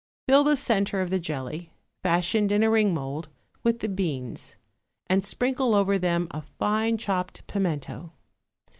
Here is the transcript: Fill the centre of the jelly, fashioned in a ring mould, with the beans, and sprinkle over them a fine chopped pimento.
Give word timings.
Fill 0.27 0.43
the 0.43 0.57
centre 0.57 0.99
of 0.99 1.11
the 1.11 1.19
jelly, 1.19 1.71
fashioned 2.01 2.51
in 2.51 2.63
a 2.63 2.71
ring 2.71 2.91
mould, 2.91 3.29
with 3.61 3.81
the 3.81 3.87
beans, 3.87 4.55
and 5.05 5.23
sprinkle 5.23 5.75
over 5.75 5.99
them 5.99 6.27
a 6.31 6.41
fine 6.41 6.97
chopped 6.97 7.45
pimento. 7.45 8.11